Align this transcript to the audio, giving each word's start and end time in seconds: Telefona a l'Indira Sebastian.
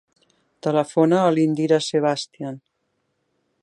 Telefona 0.67 1.19
a 1.25 1.29
l'Indira 1.37 1.81
Sebastian. 1.91 2.61